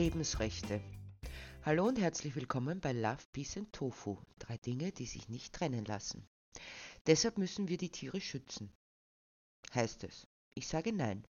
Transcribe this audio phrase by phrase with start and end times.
[0.00, 0.80] Lebensrechte.
[1.62, 4.16] Hallo und herzlich willkommen bei Love, Peace and Tofu.
[4.38, 6.26] Drei Dinge, die sich nicht trennen lassen.
[7.06, 8.72] Deshalb müssen wir die Tiere schützen.
[9.74, 10.26] Heißt es.
[10.54, 11.26] Ich sage nein.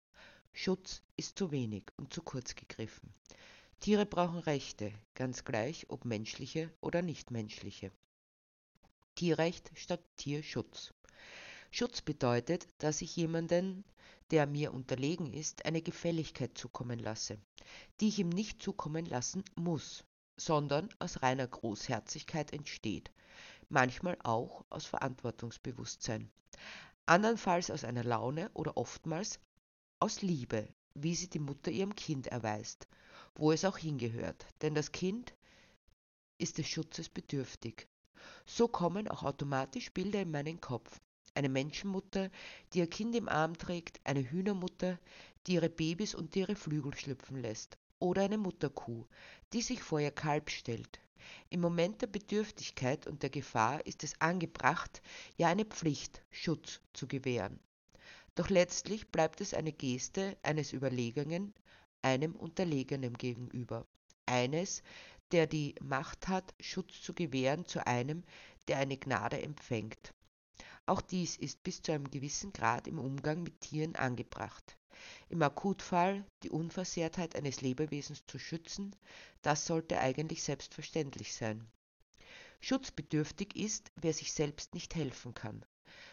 [0.54, 3.12] Schutz ist zu wenig und zu kurz gegriffen.
[3.80, 7.92] Tiere brauchen Rechte, ganz gleich ob menschliche oder nichtmenschliche.
[9.14, 10.94] Tierrecht statt Tierschutz.
[11.70, 13.84] Schutz bedeutet, dass ich jemanden,
[14.34, 17.38] der mir unterlegen ist, eine Gefälligkeit zukommen lasse,
[18.00, 20.04] die ich ihm nicht zukommen lassen muss,
[20.36, 23.12] sondern aus reiner Großherzigkeit entsteht,
[23.68, 26.32] manchmal auch aus Verantwortungsbewusstsein,
[27.06, 29.38] andernfalls aus einer Laune oder oftmals
[30.00, 32.88] aus Liebe, wie sie die Mutter ihrem Kind erweist,
[33.36, 35.32] wo es auch hingehört, denn das Kind
[36.38, 37.86] ist des Schutzes bedürftig.
[38.46, 41.00] So kommen auch automatisch Bilder in meinen Kopf.
[41.34, 42.30] Eine Menschenmutter,
[42.72, 44.98] die ihr Kind im Arm trägt, eine Hühnermutter,
[45.46, 49.06] die ihre Babys unter ihre Flügel schlüpfen lässt, oder eine Mutterkuh,
[49.52, 51.00] die sich vor ihr Kalb stellt.
[51.50, 55.02] Im Moment der Bedürftigkeit und der Gefahr ist es angebracht,
[55.36, 57.58] ja eine Pflicht, Schutz zu gewähren.
[58.34, 61.54] Doch letztlich bleibt es eine Geste eines Überlegenen
[62.04, 63.86] einem Unterlegenen gegenüber.
[64.26, 64.82] Eines,
[65.32, 68.24] der die Macht hat, Schutz zu gewähren zu einem,
[68.68, 70.12] der eine Gnade empfängt.
[70.86, 74.76] Auch dies ist bis zu einem gewissen Grad im Umgang mit Tieren angebracht.
[75.28, 78.94] Im Akutfall die Unversehrtheit eines Lebewesens zu schützen,
[79.42, 81.66] das sollte eigentlich selbstverständlich sein.
[82.60, 85.64] Schutzbedürftig ist, wer sich selbst nicht helfen kann.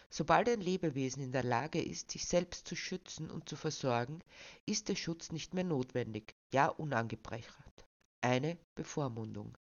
[0.10, 4.20] Sobald ein Lebewesen in der Lage ist, sich selbst zu schützen und zu versorgen,
[4.66, 7.86] ist der Schutz nicht mehr notwendig, ja unangebracht.
[8.22, 9.58] Eine Bevormundung.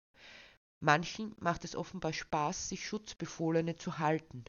[0.83, 4.43] Manchen macht es offenbar Spaß, sich Schutzbefohlene zu halten.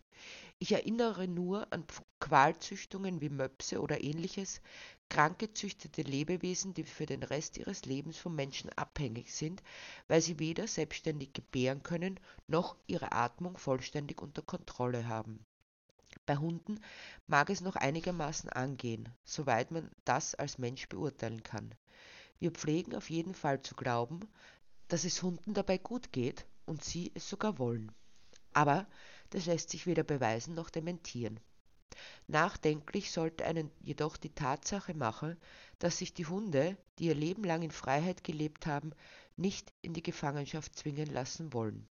[0.59, 1.85] Ich erinnere nur an
[2.21, 4.63] Qualzüchtungen wie Möpse oder ähnliches,
[5.11, 9.63] krank gezüchtete Lebewesen, die für den Rest ihres Lebens vom Menschen abhängig sind,
[10.09, 15.45] weil sie weder selbstständig gebären können, noch ihre Atmung vollständig unter Kontrolle haben.
[16.25, 16.81] Bei Hunden
[17.27, 21.75] mag es noch einigermaßen angehen, soweit man das als Mensch beurteilen kann.
[22.39, 24.21] Wir pflegen auf jeden Fall zu glauben,
[24.93, 27.93] dass es Hunden dabei gut geht und sie es sogar wollen.
[28.53, 28.87] Aber
[29.31, 31.41] das lässt sich weder beweisen noch dementieren.
[32.27, 35.39] Nachdenklich sollte einen jedoch die Tatsache machen,
[35.79, 38.93] dass sich die Hunde, die ihr Leben lang in Freiheit gelebt haben,
[39.35, 41.89] nicht in die Gefangenschaft zwingen lassen wollen.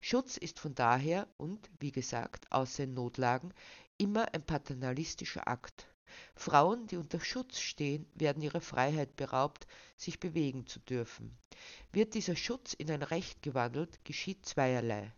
[0.00, 3.54] Schutz ist von daher und, wie gesagt, außer in Notlagen,
[3.96, 5.86] immer ein paternalistischer Akt.
[6.34, 11.36] Frauen, die unter Schutz stehen, werden ihrer Freiheit beraubt, sich bewegen zu dürfen.
[11.92, 15.12] Wird dieser Schutz in ein Recht gewandelt, geschieht zweierlei.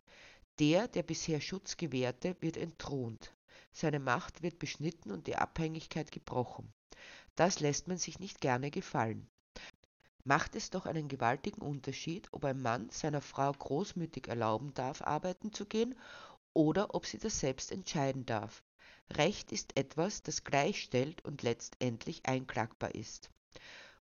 [0.58, 3.32] Der, der bisher Schutz gewährte, wird entthront.
[3.72, 6.72] Seine Macht wird beschnitten und die Abhängigkeit gebrochen.
[7.36, 9.28] Das lässt man sich nicht gerne gefallen.
[10.24, 15.52] Macht es doch einen gewaltigen Unterschied, ob ein Mann seiner Frau großmütig erlauben darf, arbeiten
[15.52, 15.94] zu gehen,
[16.52, 18.62] oder ob sie das selbst entscheiden darf.
[19.16, 23.30] Recht ist etwas, das gleichstellt und letztendlich einklagbar ist.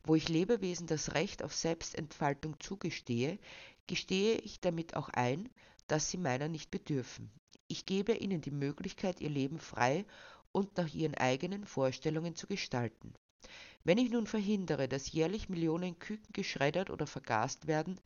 [0.04, 3.40] Wo ich Lebewesen das Recht auf Selbstentfaltung zugestehe,
[3.88, 5.50] gestehe ich damit auch ein,
[5.88, 7.32] dass sie meiner nicht bedürfen.
[7.68, 10.06] Ich gebe ihnen die Möglichkeit, ihr Leben frei
[10.52, 13.14] und nach ihren eigenen Vorstellungen zu gestalten.
[13.84, 18.00] Wenn ich nun verhindere, dass jährlich Millionen Küken geschreddert oder vergast werden,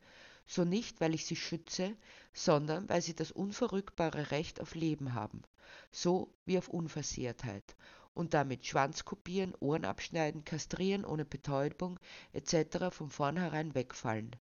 [0.46, 1.96] so nicht, weil ich sie schütze,
[2.32, 5.42] sondern weil sie das unverrückbare Recht auf Leben haben,
[5.90, 7.76] so wie auf Unversehrtheit,
[8.14, 11.98] und damit Schwanz kopieren, Ohren abschneiden, kastrieren ohne Betäubung
[12.32, 12.90] etc.
[12.90, 14.36] von vornherein wegfallen.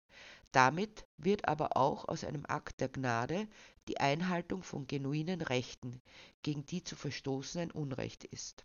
[0.53, 3.49] Damit wird aber auch aus einem Akt der Gnade
[3.89, 6.03] die Einhaltung von genuinen Rechten,
[6.43, 8.65] gegen die zu verstoßen ein Unrecht ist.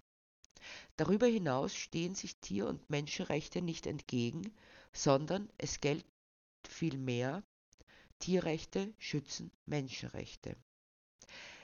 [0.97, 4.53] Darüber hinaus stehen sich Tier- und Menschenrechte nicht entgegen,
[4.91, 6.05] sondern es gilt
[6.67, 7.43] vielmehr,
[8.19, 10.55] Tierrechte schützen Menschenrechte.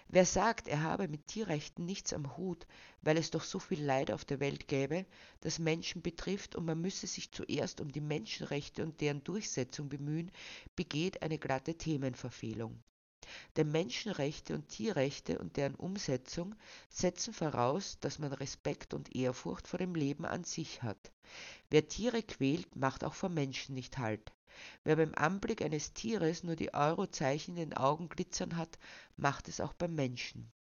[0.08, 2.68] Wer sagt, er habe mit Tierrechten nichts am Hut,
[3.02, 5.08] weil es doch so viel Leid auf der Welt gäbe,
[5.42, 10.32] das Menschen betrifft und man müsse sich zuerst um die Menschenrechte und deren Durchsetzung bemühen,
[10.76, 12.84] begeht eine glatte Themenverfehlung.
[13.56, 16.54] Denn Menschenrechte und Tierrechte und deren Umsetzung
[16.90, 21.12] setzen voraus, dass man Respekt und Ehrfurcht vor dem Leben an sich hat.
[21.72, 24.32] Wer Tiere quält, macht auch vor Menschen nicht Halt.
[24.84, 28.78] Wer beim Anblick eines Tieres nur die Eurozeichen in den Augen glitzern hat,
[29.18, 30.52] macht es auch beim Menschen.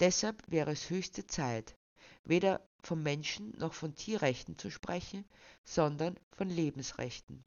[0.00, 1.76] Deshalb wäre es höchste Zeit,
[2.24, 5.24] weder vom Menschen noch von Tierrechten zu sprechen,
[5.64, 7.44] sondern von Lebensrechten.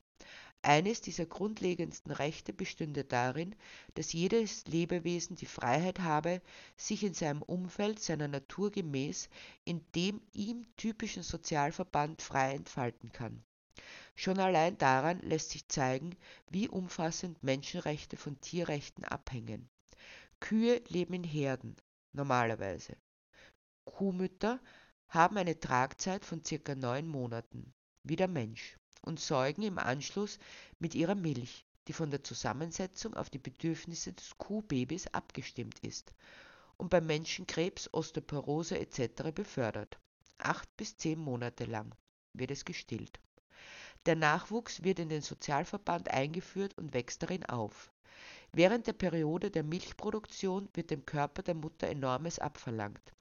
[0.65, 3.53] Eines dieser grundlegendsten Rechte bestünde darin,
[3.95, 6.41] dass jedes Lebewesen die Freiheit habe,
[6.77, 9.27] sich in seinem Umfeld seiner Natur gemäß
[9.65, 13.43] in dem ihm typischen Sozialverband frei entfalten kann.
[14.15, 16.15] Schon allein daran lässt sich zeigen,
[16.49, 19.69] wie umfassend Menschenrechte von Tierrechten abhängen.
[20.39, 21.75] Kühe leben in Herden,
[22.11, 22.95] normalerweise.
[23.85, 24.59] Kuhmütter
[25.07, 30.39] haben eine Tragzeit von circa neun Monaten, wie der Mensch, und säugen im Anschluss
[30.79, 36.13] mit ihrer Milch, die von der Zusammensetzung auf die Bedürfnisse des Kuhbabys abgestimmt ist
[36.77, 39.31] und beim Menschen Krebs, Osteoporose etc.
[39.33, 39.99] befördert.
[40.37, 41.93] Acht bis zehn Monate lang
[42.33, 43.19] wird es gestillt.
[44.05, 47.91] Der Nachwuchs wird in den Sozialverband eingeführt und wächst darin auf.
[48.51, 53.13] Während der Periode der Milchproduktion wird dem Körper der Mutter enormes abverlangt,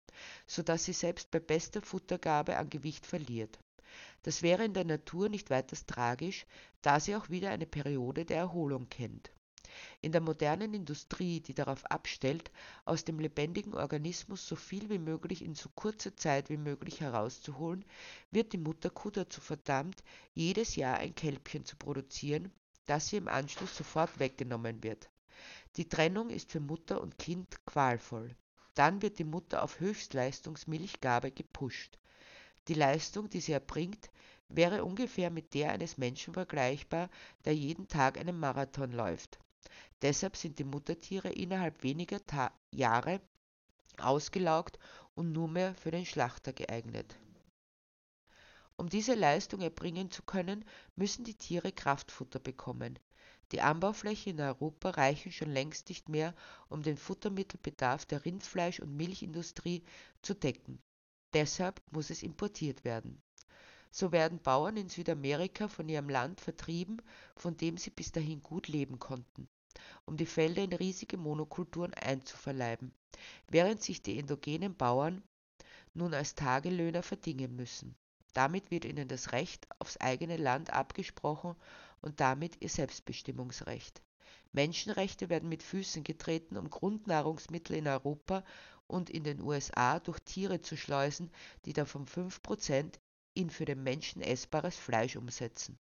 [0.47, 3.59] so dass sie selbst bei bester Futtergabe an Gewicht verliert.
[4.25, 6.47] Das wäre in der Natur nicht weiters tragisch,
[6.83, 9.31] da sie auch wieder eine Periode der Erholung kennt.
[10.01, 12.51] In der modernen Industrie, die darauf abstellt,
[12.85, 17.85] aus dem lebendigen Organismus so viel wie möglich in so kurzer Zeit wie möglich herauszuholen,
[18.31, 20.03] wird die Mutterkuh dazu verdammt,
[20.35, 22.51] jedes Jahr ein Kälbchen zu produzieren,
[22.87, 25.09] das ihr im Anschluss sofort weggenommen wird.
[25.77, 28.37] Die Trennung ist für Mutter und Kind qualvoll.
[28.75, 31.99] Dann wird die Mutter auf Höchstleistungsmilchgabe gepusht.
[32.69, 34.11] Die Leistung, die sie erbringt,
[34.49, 37.09] wäre ungefähr mit der eines Menschen vergleichbar,
[37.45, 39.39] der jeden Tag einen Marathon läuft.
[40.03, 43.21] Deshalb sind die Muttertiere innerhalb weniger Ta Jahre
[43.99, 44.79] ausgelaugt
[45.15, 47.17] und nur mehr für den Schlachter geeignet.
[48.77, 50.65] Um diese Leistung erbringen zu können,
[50.97, 52.99] müssen die Tiere Kraftfutter bekommen.
[53.53, 56.35] Die Anbauflächen in Europa reichen schon längst nicht mehr,
[56.69, 59.85] um den Futtermittelbedarf der Rindfleisch- und Milchindustrie
[60.23, 60.83] zu decken.
[61.35, 63.23] Deshalb muss es importiert werden.
[63.93, 67.01] So werden Bauern in Südamerika von ihrem Land vertrieben,
[67.37, 69.49] von dem sie bis dahin gut leben konnten
[70.05, 72.93] um die Felder in riesige Monokulturen einzuverleiben,
[73.49, 75.23] während sich die endogenen Bauern
[75.95, 77.97] nun als Tagelöhner verdingen müssen.
[78.35, 81.55] Damit wird ihnen das Recht aufs eigene Land abgesprochen
[82.01, 84.03] und damit ihr Selbstbestimmungsrecht.
[84.53, 88.45] Menschenrechte werden mit Füßen getreten, um Grundnahrungsmittel in Europa
[88.87, 91.31] und in den USA durch Tiere zu schleusen,
[91.65, 92.99] die davon 5%
[93.35, 95.79] in für den Menschen essbares Fleisch umsetzen.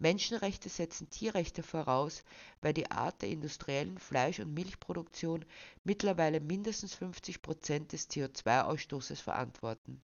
[0.00, 2.22] Menschenrechte setzen Tierrechte voraus,
[2.60, 5.44] weil die Art der industriellen Fleisch- und Milchproduktion
[5.82, 10.00] mittlerweile mindestens 50 Prozent des CO2-Ausstoßes verantworten.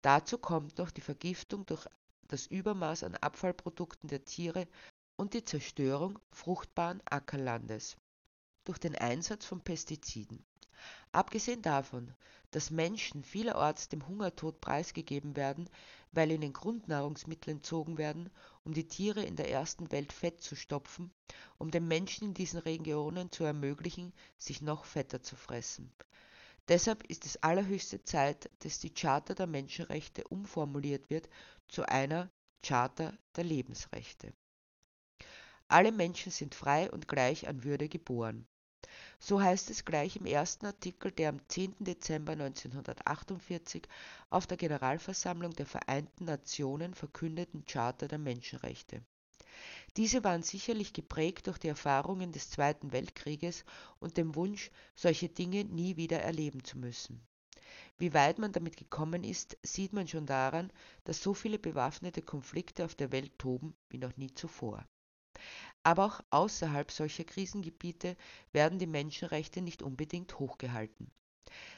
[0.00, 1.86] Dazu kommt noch die Vergiftung durch
[2.26, 4.66] das Übermaß an Abfallprodukten der Tiere
[5.16, 7.96] und die Zerstörung fruchtbaren Ackerlandes
[8.64, 10.44] durch den Einsatz von Pestiziden.
[11.12, 12.14] Abgesehen davon,
[12.50, 15.68] dass Menschen vielerorts dem Hungertod preisgegeben werden,
[16.12, 18.30] weil ihnen Grundnahrungsmittel entzogen werden,
[18.64, 21.10] um die Tiere in der ersten Welt fett zu stopfen,
[21.58, 25.92] um den Menschen in diesen Regionen zu ermöglichen, sich noch fetter zu fressen.
[26.68, 31.28] Deshalb ist es allerhöchste Zeit, dass die Charta der Menschenrechte umformuliert wird
[31.68, 32.30] zu einer
[32.62, 34.32] Charta der Lebensrechte.
[35.66, 38.46] Alle Menschen sind frei und gleich an Würde geboren.
[39.24, 41.76] So heißt es gleich im ersten Artikel der am 10.
[41.78, 43.84] Dezember 1948
[44.30, 49.00] auf der Generalversammlung der Vereinten Nationen verkündeten Charta der Menschenrechte.
[49.96, 53.64] Diese waren sicherlich geprägt durch die Erfahrungen des Zweiten Weltkrieges
[54.00, 57.24] und dem Wunsch, solche Dinge nie wieder erleben zu müssen.
[57.98, 60.72] Wie weit man damit gekommen ist, sieht man schon daran,
[61.04, 64.84] dass so viele bewaffnete Konflikte auf der Welt toben wie noch nie zuvor.
[65.84, 68.16] Aber auch außerhalb solcher Krisengebiete
[68.52, 71.10] werden die Menschenrechte nicht unbedingt hochgehalten.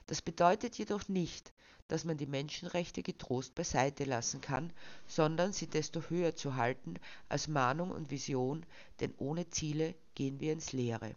[0.06, 1.52] Das bedeutet jedoch nicht,
[1.88, 4.72] dass man die Menschenrechte getrost beiseite lassen kann,
[5.06, 6.94] sondern sie desto höher zu halten
[7.28, 8.64] als Mahnung und Vision,
[9.00, 11.14] denn ohne Ziele gehen wir ins Leere.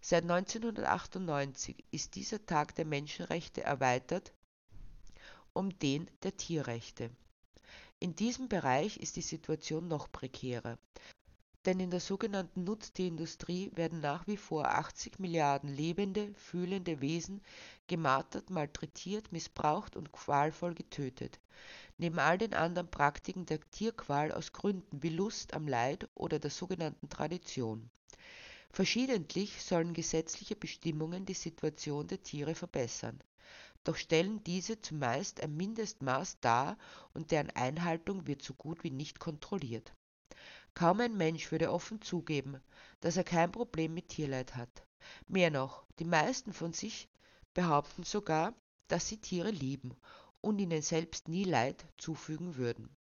[0.00, 4.32] Seit 1998 ist dieser Tag der Menschenrechte erweitert
[5.52, 7.10] um den der Tierrechte.
[7.98, 10.78] In diesem Bereich ist die Situation noch prekärer.
[11.66, 17.42] Denn in der sogenannten Nutztierindustrie werden nach wie vor 80 Milliarden lebende, fühlende Wesen
[17.86, 21.38] gemartert, malträtiert, missbraucht und qualvoll getötet.
[21.98, 26.50] Neben all den anderen Praktiken der Tierqual aus Gründen wie Lust am Leid oder der
[26.50, 27.90] sogenannten Tradition.
[28.70, 33.22] Verschiedentlich sollen gesetzliche Bestimmungen die Situation der Tiere verbessern.
[33.84, 36.78] Doch stellen diese zumeist ein Mindestmaß dar
[37.12, 39.92] und deren Einhaltung wird so gut wie nicht kontrolliert.
[40.74, 42.60] Kaum ein Mensch würde offen zugeben,
[43.00, 44.86] dass er kein Problem mit Tierleid hat.
[45.26, 47.08] Mehr noch, die meisten von sich
[47.54, 48.54] behaupten sogar,
[48.88, 49.96] dass sie Tiere lieben
[50.40, 52.96] und ihnen selbst nie Leid zufügen würden.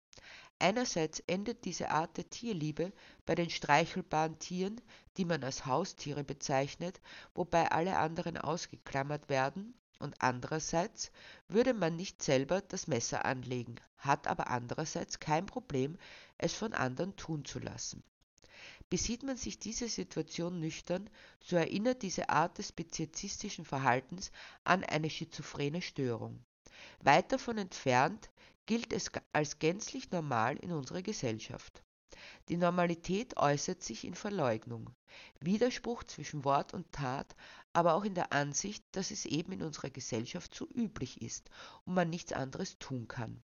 [0.60, 2.92] Einerseits endet diese Art der Tierliebe
[3.26, 4.80] bei den streichelbaren Tieren,
[5.16, 7.00] die man als Haustiere bezeichnet,
[7.34, 11.10] wobei alle anderen ausgeklammert werden, und andererseits
[11.48, 15.98] würde man nicht selber das Messer anlegen, hat aber andererseits kein Problem,
[16.38, 18.02] es von anderen tun zu lassen.
[18.90, 24.30] Besieht man sich diese Situation nüchtern, so erinnert diese Art des speziesistischen Verhaltens
[24.64, 26.42] an eine schizophrene Störung.
[27.00, 28.30] Weit davon entfernt
[28.66, 31.82] gilt es als gänzlich normal in unserer Gesellschaft.
[32.48, 34.88] Die Normalität äußert sich in Verleugnung,
[35.40, 37.36] Widerspruch zwischen Wort und Tat,
[37.74, 41.50] aber auch in der Ansicht, dass es eben in unserer Gesellschaft so üblich ist
[41.84, 43.42] und man nichts anderes tun kann.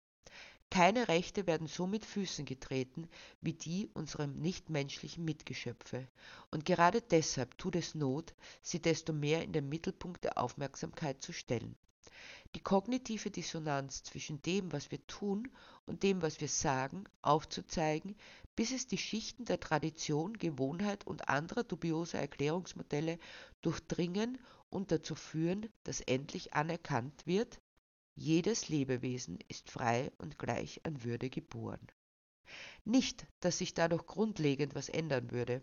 [0.70, 3.08] Keine Rechte werden so mit Füßen getreten
[3.40, 6.08] wie die unserer nichtmenschlichen Mitgeschöpfe,
[6.50, 11.32] und gerade deshalb tut es Not, sie desto mehr in den Mittelpunkt der Aufmerksamkeit zu
[11.32, 11.76] stellen.
[12.54, 15.48] Die kognitive Dissonanz zwischen dem, was wir tun,
[15.86, 18.16] und dem, was wir sagen, aufzuzeigen,
[18.58, 23.20] bis es die Schichten der Tradition, Gewohnheit und anderer dubioser Erklärungsmodelle
[23.62, 24.36] durchdringen
[24.68, 27.60] und dazu führen, dass endlich anerkannt wird,
[28.16, 31.86] jedes Lebewesen ist frei und gleich an Würde geboren.
[32.84, 35.62] Nicht, dass sich dadurch grundlegend was ändern würde,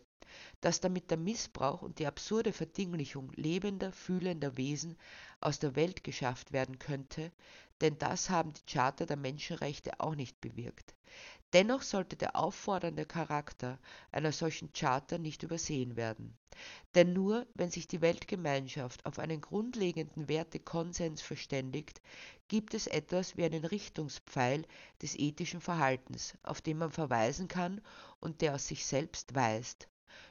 [0.62, 4.98] dass damit der Missbrauch und die absurde Verdinglichung lebender, fühlender Wesen
[5.42, 7.34] aus der Welt geschafft werden könnte,
[7.82, 10.96] denn das haben die Charta der Menschenrechte auch nicht bewirkt.
[11.54, 13.80] Dennoch sollte der auffordernde Charakter
[14.12, 16.38] einer solchen Charta nicht übersehen werden.
[16.96, 22.02] Denn nur wenn sich die Weltgemeinschaft auf einen grundlegenden Wertekonsens verständigt,
[22.48, 24.66] gibt es etwas wie einen Richtungspfeil
[25.02, 27.82] des ethischen Verhaltens, auf den man verweisen kann
[28.20, 29.88] und der aus sich selbst weist.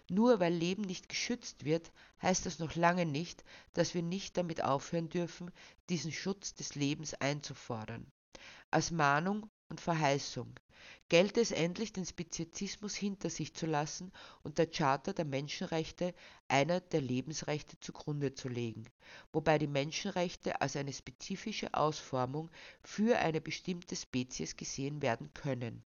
[0.08, 4.62] Nur weil Leben nicht geschützt wird, heißt das noch lange nicht, dass wir nicht damit
[4.62, 5.50] aufhören dürfen,
[5.88, 8.06] diesen Schutz des Lebens einzufordern.
[8.70, 10.54] Als Mahnung und Verheißung
[11.08, 14.12] gelte es endlich, den Speziesismus hinter sich zu lassen
[14.42, 16.14] und der Charta der Menschenrechte
[16.48, 18.84] einer der Lebensrechte zugrunde zu legen,
[19.32, 22.50] wobei die Menschenrechte als eine spezifische Ausformung
[22.82, 25.84] für eine bestimmte Spezies gesehen werden können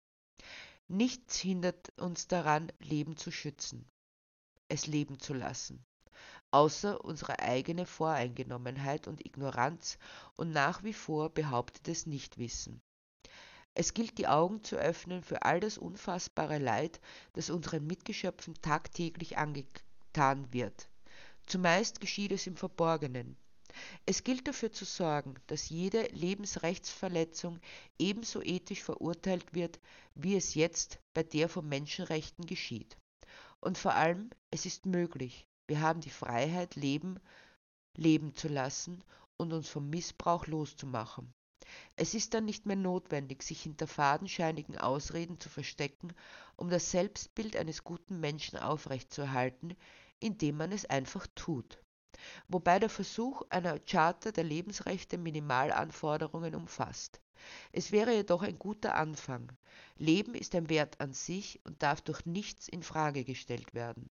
[0.90, 3.86] Nichts hindert uns daran, Leben zu schützen,
[4.68, 5.84] es leben zu lassen,
[6.50, 9.98] außer unsere eigene Voreingenommenheit und Ignoranz
[10.36, 12.80] und nach wie vor behauptetes Nichtwissen.
[13.74, 17.02] Es gilt die Augen zu öffnen für all das unfassbare Leid,
[17.34, 20.88] das unseren Mitgeschöpfen tagtäglich angetan wird.
[21.46, 23.36] Zumeist geschieht es im Verborgenen,
[24.06, 27.60] es gilt dafür zu sorgen, dass jede Lebensrechtsverletzung
[27.98, 29.78] ebenso ethisch verurteilt wird,
[30.14, 32.96] wie es jetzt bei der von Menschenrechten geschieht.
[33.60, 37.18] Und vor allem, es ist möglich, wir haben die Freiheit, Leben
[37.96, 39.02] leben zu lassen
[39.36, 41.34] und uns vom Missbrauch loszumachen.
[41.96, 46.14] Es ist dann nicht mehr notwendig, sich hinter fadenscheinigen Ausreden zu verstecken,
[46.56, 49.76] um das Selbstbild eines guten Menschen aufrechtzuerhalten,
[50.20, 51.78] indem man es einfach tut
[52.48, 57.20] wobei der Versuch einer Charta der Lebensrechte Minimalanforderungen umfasst.
[57.72, 59.52] Es wäre jedoch ein guter Anfang.
[59.96, 64.10] Leben ist ein Wert an sich und darf durch nichts in Frage gestellt werden.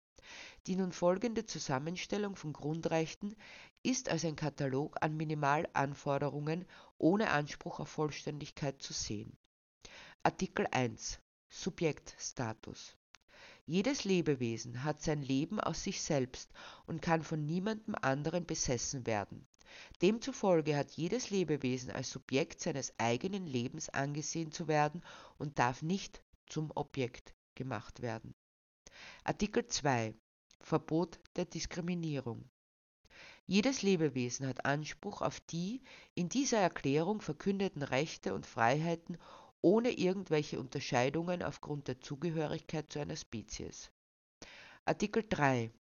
[0.67, 3.35] Die nun folgende Zusammenstellung von Grundrechten
[3.83, 6.67] ist als ein Katalog an Minimalanforderungen
[6.99, 9.37] ohne Anspruch auf Vollständigkeit zu sehen.
[10.23, 12.97] Artikel 1 Subjektstatus
[13.69, 16.51] jedes Lebewesen hat sein Leben aus sich selbst
[16.87, 19.47] und kann von niemandem anderen besessen werden.
[20.01, 25.05] Demzufolge hat jedes Lebewesen als Subjekt seines eigenen Lebens angesehen zu werden
[25.37, 28.35] und darf nicht zum Objekt gemacht werden.
[29.23, 30.15] Artikel 2
[30.61, 32.49] Verbot der Diskriminierung
[33.51, 35.81] jedes Lebewesen hat Anspruch auf die
[36.15, 39.17] in dieser Erklärung verkündeten Rechte und Freiheiten
[39.61, 43.91] ohne irgendwelche Unterscheidungen aufgrund der Zugehörigkeit zu einer Spezies.
[44.85, 45.71] Artikel 3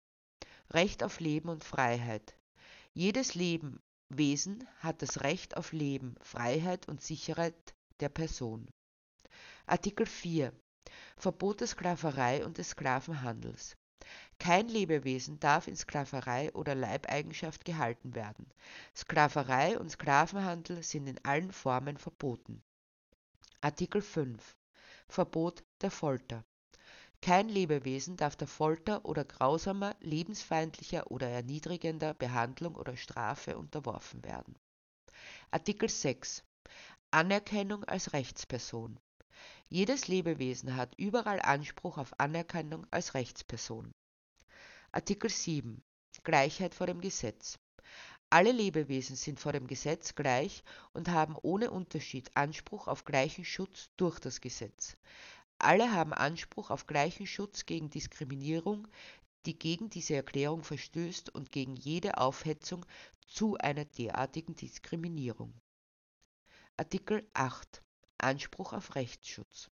[0.70, 2.36] Recht auf Leben und Freiheit.
[2.92, 8.68] Jedes Lebewesen hat das Recht auf Leben, Freiheit und Sicherheit der Person.
[9.66, 10.52] Artikel 4
[11.16, 13.76] Verbot der Sklaverei und des Sklavenhandels.
[14.38, 18.46] Kein Lebewesen darf in Sklaverei oder Leibeigenschaft gehalten werden.
[18.94, 22.62] Sklaverei und Sklavenhandel sind in allen Formen verboten.
[23.60, 24.56] Artikel 5
[25.08, 26.44] Verbot der Folter.
[27.20, 34.56] Kein Lebewesen darf der Folter oder grausamer, lebensfeindlicher oder erniedrigender Behandlung oder Strafe unterworfen werden.
[35.50, 36.44] Artikel 6
[37.10, 39.00] Anerkennung als Rechtsperson.
[39.68, 43.90] Jedes Lebewesen hat überall Anspruch auf Anerkennung als Rechtsperson.
[44.92, 45.82] Artikel 7
[46.22, 47.58] Gleichheit vor dem Gesetz
[48.30, 53.90] alle Lebewesen sind vor dem Gesetz gleich und haben ohne Unterschied Anspruch auf gleichen Schutz
[53.96, 54.96] durch das Gesetz.
[55.58, 58.86] Alle haben Anspruch auf gleichen Schutz gegen Diskriminierung,
[59.46, 62.84] die gegen diese Erklärung verstößt und gegen jede Aufhetzung
[63.26, 65.54] zu einer derartigen Diskriminierung.
[66.76, 67.82] Artikel 8
[68.18, 69.70] Anspruch auf Rechtsschutz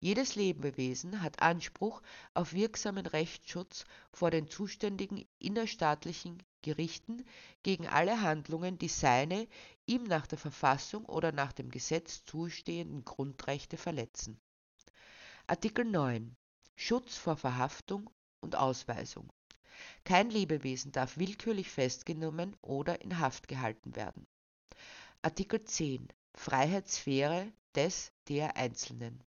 [0.00, 2.02] jedes Lebewesen hat Anspruch
[2.34, 7.24] auf wirksamen Rechtsschutz vor den zuständigen innerstaatlichen Gerichten
[7.62, 9.48] gegen alle Handlungen, die seine
[9.86, 14.40] ihm nach der Verfassung oder nach dem Gesetz zustehenden Grundrechte verletzen.
[15.46, 16.36] Artikel 9
[16.76, 18.08] Schutz vor Verhaftung
[18.40, 19.32] und Ausweisung.
[20.04, 24.26] Kein Lebewesen darf willkürlich festgenommen oder in Haft gehalten werden.
[25.22, 29.22] Artikel 10 Freiheitssphäre des der Einzelnen.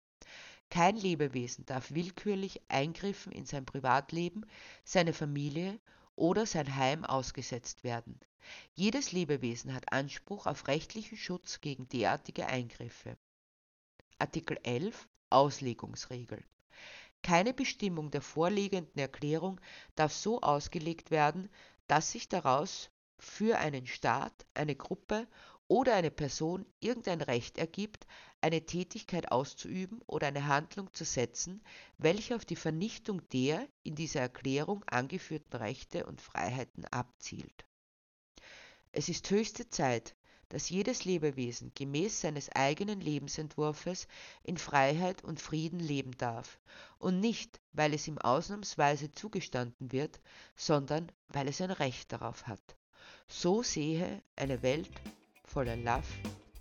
[0.72, 4.46] Kein Lebewesen darf willkürlich Eingriffen in sein Privatleben,
[4.86, 5.78] seine Familie
[6.16, 8.18] oder sein Heim ausgesetzt werden.
[8.74, 13.18] Jedes Lebewesen hat Anspruch auf rechtlichen Schutz gegen derartige Eingriffe.
[14.18, 16.42] Artikel 11 Auslegungsregel
[17.22, 19.60] Keine Bestimmung der vorliegenden Erklärung
[19.96, 21.50] darf so ausgelegt werden,
[21.88, 25.28] dass sich daraus für einen Staat, eine Gruppe
[25.68, 28.08] oder eine Person irgendein Recht ergibt,
[28.42, 31.64] eine Tätigkeit auszuüben oder eine Handlung zu setzen,
[31.98, 37.66] welche auf die Vernichtung der in dieser Erklärung angeführten Rechte und Freiheiten abzielt.
[38.92, 40.16] Es ist höchste Zeit,
[40.50, 44.08] dass jedes Lebewesen gemäß seines eigenen Lebensentwurfes
[44.44, 46.60] in Freiheit und Frieden leben darf,
[47.00, 50.20] und nicht, weil es ihm ausnahmsweise zugestanden wird,
[50.58, 52.76] sondern weil es ein Recht darauf hat.
[53.30, 54.92] So sehe eine Welt
[55.46, 56.04] voller Love,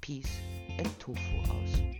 [0.00, 1.99] Peace and Tofu aus.